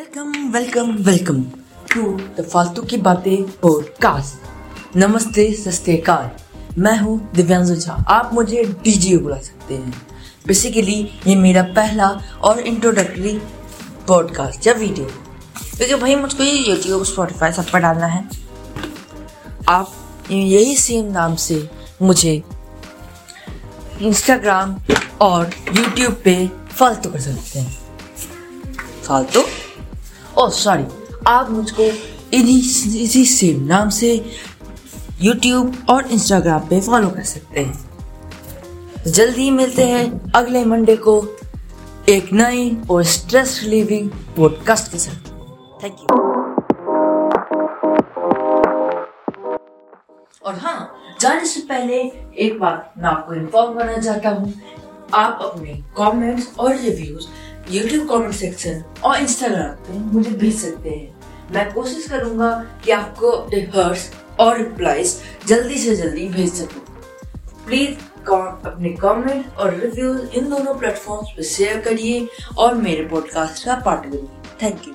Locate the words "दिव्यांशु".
7.34-7.74